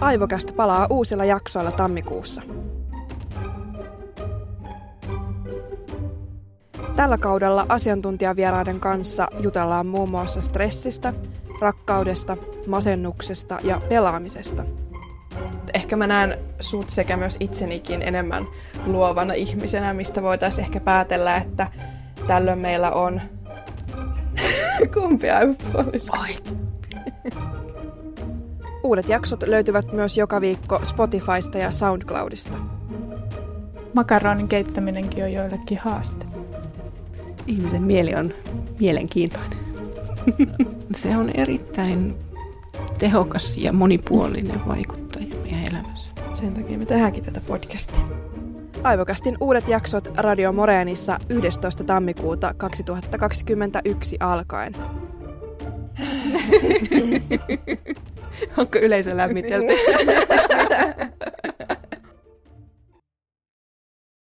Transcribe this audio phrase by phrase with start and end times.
[0.00, 2.42] Aivokästä palaa uusilla jaksoilla tammikuussa.
[6.96, 11.12] Tällä kaudella asiantuntijavieraiden kanssa jutellaan muun muassa stressistä,
[11.60, 14.64] rakkaudesta, masennuksesta ja pelaamisesta.
[15.74, 18.46] Ehkä mä näen sut sekä myös itsenikin enemmän
[18.86, 21.66] luovana ihmisenä, mistä voitaisiin ehkä päätellä, että
[22.26, 23.20] tällöin meillä on
[24.94, 26.18] kumpi aivopuolisko.
[28.82, 32.58] Uudet jaksot löytyvät myös joka viikko Spotifysta ja SoundCloudista.
[33.94, 36.26] Makaronin keittäminenkin on joillekin haaste.
[37.46, 38.32] Ihmisen mieli on
[38.80, 39.58] mielenkiintoinen.
[40.94, 42.16] Se on erittäin
[42.98, 46.12] tehokas ja monipuolinen vaikuttaja meidän elämässä.
[46.34, 48.00] Sen takia me tehdäänkin tätä podcastia.
[48.82, 51.84] Aivokastin uudet jaksot Radio Moreenissa 11.
[51.84, 54.72] tammikuuta 2021 alkaen.
[58.58, 59.72] Onko yleisö lämmitelty?